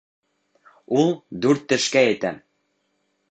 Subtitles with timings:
[1.01, 1.13] Ул
[1.45, 2.35] дүрт тешкә етә.